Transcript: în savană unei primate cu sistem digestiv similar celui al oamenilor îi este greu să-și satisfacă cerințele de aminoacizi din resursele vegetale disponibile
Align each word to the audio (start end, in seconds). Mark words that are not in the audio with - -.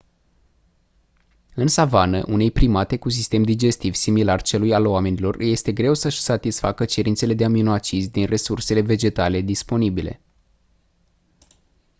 în 1.55 1.67
savană 1.67 2.23
unei 2.27 2.51
primate 2.51 2.97
cu 2.97 3.09
sistem 3.09 3.43
digestiv 3.43 3.93
similar 3.93 4.41
celui 4.41 4.73
al 4.73 4.85
oamenilor 4.85 5.35
îi 5.35 5.51
este 5.51 5.71
greu 5.71 5.93
să-și 5.93 6.21
satisfacă 6.21 6.85
cerințele 6.85 7.33
de 7.33 7.43
aminoacizi 7.45 8.11
din 8.11 8.25
resursele 8.25 8.81
vegetale 8.81 9.41
disponibile 9.41 10.21